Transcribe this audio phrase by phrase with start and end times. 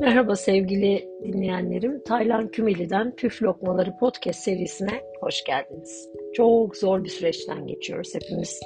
[0.00, 2.02] Merhaba sevgili dinleyenlerim.
[2.04, 4.90] Taylan Kümeli'den Püf Lokmaları Podcast serisine
[5.20, 6.08] hoş geldiniz.
[6.34, 8.60] Çok zor bir süreçten geçiyoruz hepimiz.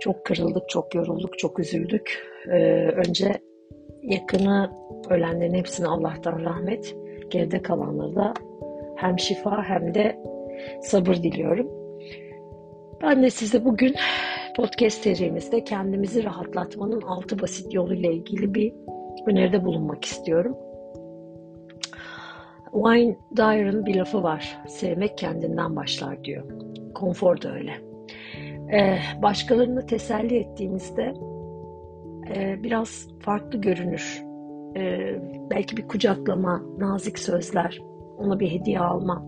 [0.00, 2.26] Çok kırıldık, çok yorulduk, çok üzüldük.
[2.48, 3.32] Ee, önce
[4.02, 4.70] yakını
[5.10, 6.96] ölenlerin hepsine Allah'tan rahmet,
[7.30, 8.34] geride kalanlara da
[8.96, 10.18] hem şifa hem de
[10.82, 11.70] sabır diliyorum.
[13.02, 13.94] Ben de size bugün
[14.56, 18.72] podcast serimizde kendimizi rahatlatmanın altı basit yoluyla ilgili bir
[19.26, 20.56] öneride bulunmak istiyorum.
[22.72, 24.58] Wayne Dyer'ın bir lafı var.
[24.68, 26.44] Sevmek kendinden başlar diyor.
[26.94, 27.72] Konfor da öyle.
[28.72, 31.14] Ee, başkalarını teselli ettiğimizde
[32.34, 34.22] e, biraz farklı görünür.
[34.76, 35.20] Ee,
[35.50, 37.82] belki bir kucaklama, nazik sözler,
[38.18, 39.26] ona bir hediye alma.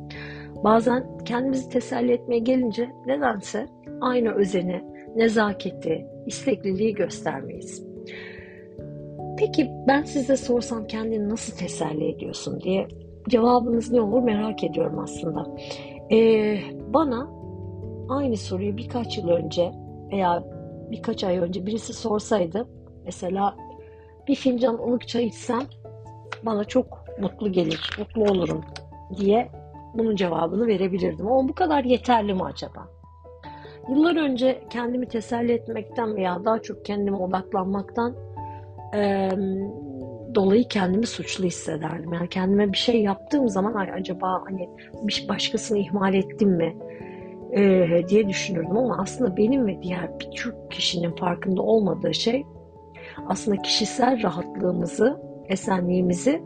[0.64, 3.66] Bazen kendimizi teselli etmeye gelince nedense
[4.00, 4.84] aynı özeni,
[5.16, 7.85] nezaketi, istekliliği göstermeyiz.
[9.38, 12.88] Peki ben size sorsam kendini nasıl teselli ediyorsun diye
[13.28, 15.46] cevabınız ne olur merak ediyorum aslında.
[16.12, 17.30] Ee, bana
[18.08, 19.72] aynı soruyu birkaç yıl önce
[20.12, 20.44] veya
[20.90, 22.68] birkaç ay önce birisi sorsaydı
[23.04, 23.56] mesela
[24.28, 25.62] bir fincan ılık çay içsem
[26.42, 28.64] bana çok mutlu gelir, mutlu olurum
[29.16, 29.48] diye
[29.94, 31.26] bunun cevabını verebilirdim.
[31.26, 32.88] Ama bu kadar yeterli mi acaba?
[33.88, 38.25] Yıllar önce kendimi teselli etmekten veya daha çok kendime odaklanmaktan
[38.94, 39.30] e,
[40.34, 42.12] dolayı kendimi suçlu hissederdim.
[42.12, 44.70] Yani kendime bir şey yaptığım zaman Ay, acaba hani
[45.02, 46.76] bir başkasını ihmal ettim mi
[47.52, 52.44] e, diye düşünürdüm ama aslında benim ve diğer birçok kişinin farkında olmadığı şey
[53.26, 56.42] aslında kişisel rahatlığımızı, esenliğimizi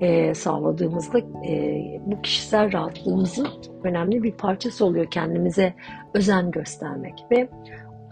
[0.00, 3.48] e, sağladığımızda e, bu kişisel rahatlığımızın
[3.84, 5.74] önemli bir parçası oluyor kendimize
[6.14, 7.48] özen göstermek ve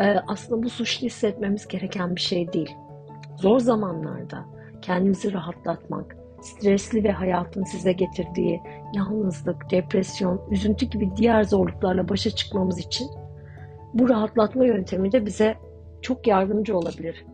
[0.01, 2.77] e, aslında bu suçlu hissetmemiz gereken bir şey değil.
[3.41, 4.45] Zor zamanlarda
[4.83, 8.61] kendimizi rahatlatmak, stresli ve hayatın size getirdiği
[8.95, 13.09] yalnızlık, depresyon, üzüntü gibi diğer zorluklarla başa çıkmamız için
[13.95, 15.57] bu rahatlatma yöntemi de bize
[16.03, 17.25] çok yardımcı olabilir.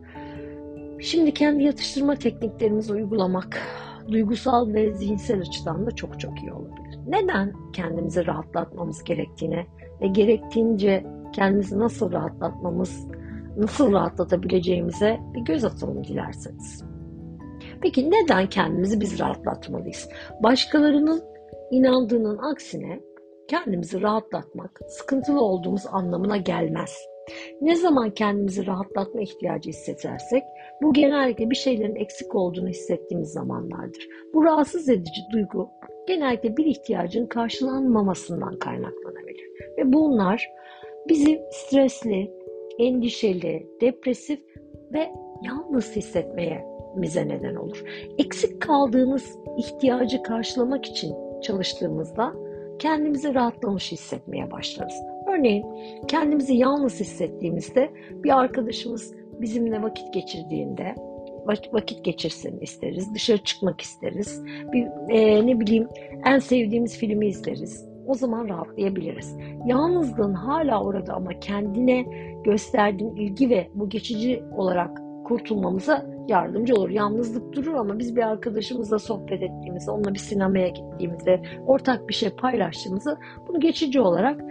[0.99, 3.61] Şimdi kendi yatıştırma tekniklerimizi uygulamak
[4.07, 6.99] duygusal ve zihinsel açıdan da çok çok iyi olabilir.
[7.07, 9.65] Neden kendimizi rahatlatmamız gerektiğine
[10.01, 13.07] ve gerektiğince kendimizi nasıl rahatlatmamız
[13.57, 16.83] nasıl rahatlatabileceğimize bir göz atalım dilerseniz.
[17.81, 20.09] Peki neden kendimizi biz rahatlatmalıyız?
[20.43, 21.23] Başkalarının
[21.71, 22.99] inandığının aksine
[23.47, 26.97] kendimizi rahatlatmak sıkıntılı olduğumuz anlamına gelmez.
[27.61, 30.43] Ne zaman kendimizi rahatlatma ihtiyacı hissedersek
[30.81, 34.07] bu genellikle bir şeylerin eksik olduğunu hissettiğimiz zamanlardır.
[34.33, 35.69] Bu rahatsız edici duygu
[36.07, 39.45] genellikle bir ihtiyacın karşılanmamasından kaynaklanabilir.
[39.77, 40.49] Ve bunlar
[41.09, 42.31] bizi stresli,
[42.79, 44.39] endişeli, depresif
[44.93, 46.65] ve yalnız hissetmeye
[46.95, 47.83] bize neden olur.
[48.17, 52.33] Eksik kaldığımız ihtiyacı karşılamak için çalıştığımızda
[52.79, 54.95] kendimizi rahatlamış hissetmeye başlarız.
[55.27, 55.65] Örneğin
[56.07, 57.89] kendimizi yalnız hissettiğimizde
[58.23, 60.95] bir arkadaşımız bizimle vakit geçirdiğinde
[61.73, 64.43] vakit geçirsin isteriz, dışarı çıkmak isteriz,
[64.73, 65.87] bir e, ne bileyim
[66.25, 67.84] en sevdiğimiz filmi izleriz.
[68.07, 69.37] O zaman rahatlayabiliriz.
[69.65, 72.05] Yalnızlığın hala orada ama kendine
[72.43, 76.89] gösterdiğin ilgi ve bu geçici olarak kurtulmamıza yardımcı olur.
[76.89, 82.29] Yalnızlık durur ama biz bir arkadaşımızla sohbet ettiğimizde, onunla bir sinemaya gittiğimizde, ortak bir şey
[82.29, 83.17] paylaştığımızda
[83.47, 84.41] bunu geçici olarak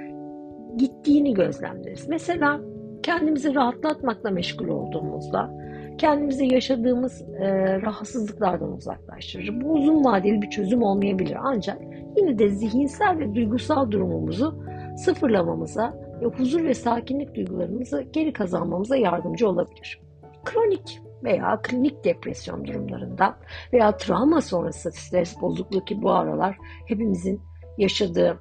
[0.76, 2.08] gittiğini gözlemleriz.
[2.08, 2.60] Mesela
[3.02, 5.63] kendimizi rahatlatmakla meşgul olduğumuzda
[5.98, 9.60] kendimizi yaşadığımız e, rahatsızlıklardan uzaklaştırır.
[9.60, 11.78] Bu uzun vadeli bir çözüm olmayabilir ancak
[12.16, 14.64] yine de zihinsel ve duygusal durumumuzu
[14.96, 20.00] sıfırlamamıza ve huzur ve sakinlik duygularımızı geri kazanmamıza yardımcı olabilir.
[20.44, 23.36] Kronik veya klinik depresyon durumlarında
[23.72, 26.56] veya travma sonrası stres bozukluğu ki bu aralar
[26.86, 27.40] hepimizin
[27.78, 28.38] yaşadığı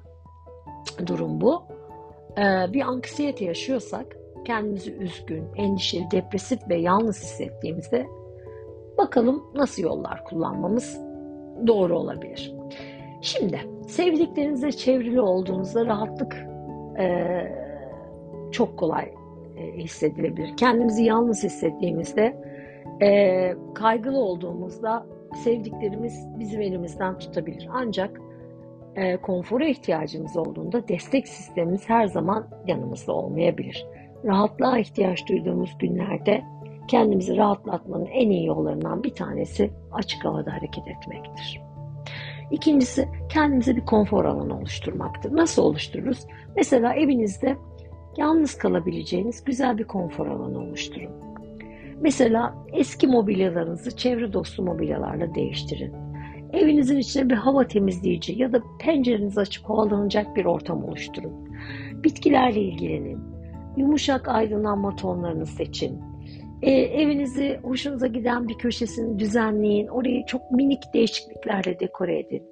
[1.06, 1.62] durum bu.
[2.38, 8.06] Ee, bir anksiyete yaşıyorsak kendimizi üzgün, endişeli, depresif ve yalnız hissettiğimizde
[8.98, 11.00] bakalım nasıl yollar kullanmamız
[11.66, 12.54] doğru olabilir.
[13.20, 16.46] Şimdi sevdiklerinizle çevrili olduğunuzda rahatlık
[16.98, 17.26] e,
[18.52, 19.12] çok kolay
[19.56, 20.56] e, hissedilebilir.
[20.56, 22.36] Kendimizi yalnız hissettiğimizde,
[23.02, 25.06] e, kaygılı olduğumuzda
[25.44, 27.68] sevdiklerimiz bizim elimizden tutabilir.
[27.72, 28.20] Ancak
[28.96, 33.86] e, konfora ihtiyacımız olduğunda destek sistemimiz her zaman yanımızda olmayabilir.
[34.24, 36.44] Rahatlığa ihtiyaç duyduğumuz günlerde
[36.88, 41.60] kendimizi rahatlatmanın en iyi yollarından bir tanesi açık havada hareket etmektir.
[42.50, 45.36] İkincisi kendimize bir konfor alanı oluşturmaktır.
[45.36, 46.26] Nasıl oluştururuz?
[46.56, 47.56] Mesela evinizde
[48.16, 51.10] yalnız kalabileceğiniz güzel bir konfor alanı oluşturun.
[52.00, 55.92] Mesela eski mobilyalarınızı çevre dostu mobilyalarla değiştirin.
[56.52, 61.32] Evinizin içine bir hava temizleyici ya da pencerenizi açıp havalanacak bir ortam oluşturun.
[62.04, 63.33] Bitkilerle ilgilenin.
[63.76, 66.00] Yumuşak aydınlanma tonlarını seçin.
[66.62, 69.86] E, evinizi hoşunuza giden bir köşesini düzenleyin.
[69.86, 72.42] Orayı çok minik değişikliklerle dekore edin.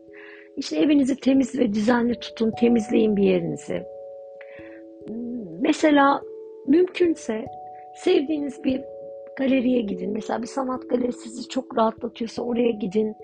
[0.56, 3.82] İşte evinizi temiz ve düzenli tutun, temizleyin bir yerinizi.
[5.60, 6.22] Mesela
[6.66, 7.44] mümkünse
[7.96, 8.80] sevdiğiniz bir
[9.36, 10.12] galeriye gidin.
[10.12, 13.16] Mesela bir sanat galerisi sizi çok rahatlatıyorsa oraya gidin.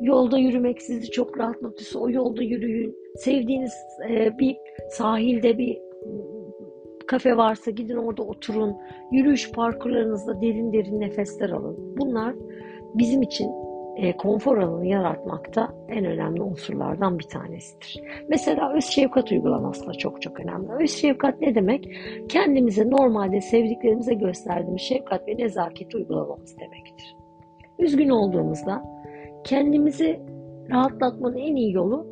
[0.00, 2.96] Yolda yürümek sizi çok rahatlatıyorsa o yolda yürüyün.
[3.16, 3.72] Sevdiğiniz
[4.10, 4.56] e, bir
[4.90, 5.78] sahilde bir
[7.06, 8.76] kafe varsa gidin orada oturun.
[9.12, 11.96] Yürüyüş parkurlarınızda derin derin nefesler alın.
[11.98, 12.34] Bunlar
[12.94, 13.50] bizim için
[13.96, 18.02] e, konfor alanı yaratmakta en önemli unsurlardan bir tanesidir.
[18.28, 20.72] Mesela öz şefkat uygulaması da çok çok önemli.
[20.82, 21.88] Öz şefkat ne demek?
[22.28, 27.16] Kendimize normalde sevdiklerimize gösterdiğimiz şefkat ve nezaketi uygulamamız demektir.
[27.78, 28.82] Üzgün olduğumuzda
[29.44, 30.20] kendimizi
[30.70, 32.06] rahatlatmanın en iyi yolu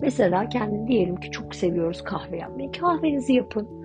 [0.00, 2.72] mesela kendi diyelim ki çok seviyoruz kahve yapmayı.
[2.72, 3.81] Kahvenizi yapın.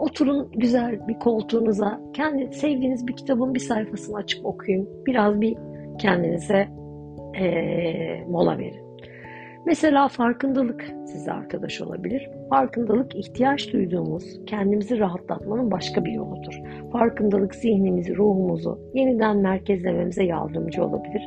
[0.00, 2.00] Oturun güzel bir koltuğunuza.
[2.12, 4.88] Kendi sevdiğiniz bir kitabın bir sayfasını açıp okuyun.
[5.06, 5.56] Biraz bir
[5.98, 6.68] kendinize
[7.40, 8.90] e, mola verin.
[9.66, 12.30] Mesela farkındalık size arkadaş olabilir.
[12.50, 16.60] Farkındalık ihtiyaç duyduğumuz, kendimizi rahatlatmanın başka bir yoludur.
[16.92, 21.22] Farkındalık zihnimizi, ruhumuzu yeniden merkezlememize yardımcı olabilir.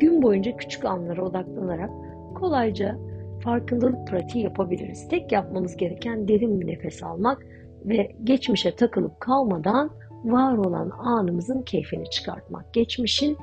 [0.00, 1.90] Gün boyunca küçük anlara odaklanarak
[2.34, 2.98] kolayca
[3.44, 5.08] farkındalık pratiği yapabiliriz.
[5.08, 7.46] Tek yapmamız gereken derin bir nefes almak
[7.84, 9.90] ve geçmişe takılıp kalmadan
[10.24, 12.74] var olan anımızın keyfini çıkartmak.
[12.74, 13.36] Geçmişin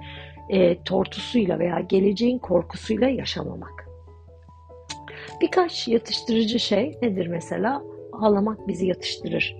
[0.50, 3.88] e, tortusuyla veya geleceğin korkusuyla yaşamamak.
[5.42, 7.84] Birkaç yatıştırıcı şey nedir mesela?
[8.14, 9.58] Ağlamak bizi yatıştırır.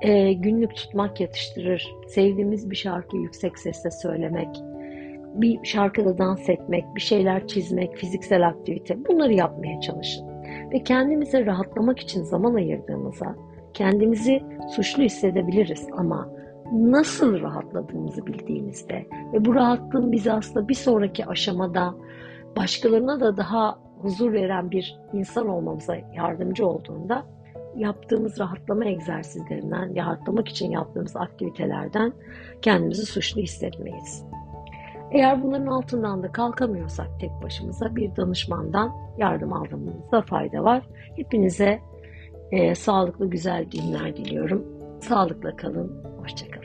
[0.00, 1.94] E, günlük tutmak yatıştırır.
[2.08, 4.48] Sevdiğimiz bir şarkıyı yüksek sesle söylemek,
[5.34, 10.28] bir şarkıda dans etmek, bir şeyler çizmek, fiziksel aktivite bunları yapmaya çalışın.
[10.72, 13.36] Ve kendimize rahatlamak için zaman ayırdığımıza
[13.74, 16.28] kendimizi suçlu hissedebiliriz ama
[16.72, 21.94] nasıl rahatladığımızı bildiğimizde ve bu rahatlığın bizi aslında bir sonraki aşamada
[22.56, 27.26] başkalarına da daha huzur veren bir insan olmamıza yardımcı olduğunda
[27.76, 32.12] yaptığımız rahatlama egzersizlerinden, rahatlamak için yaptığımız aktivitelerden
[32.62, 34.24] kendimizi suçlu hissetmeyiz.
[35.10, 40.82] Eğer bunların altından da kalkamıyorsak tek başımıza bir danışmandan yardım almamızda fayda var.
[41.16, 41.80] Hepinize
[42.52, 44.64] e, sağlıklı güzel günler diliyorum.
[45.00, 46.59] Sağlıkla kalın, hoşçakalın.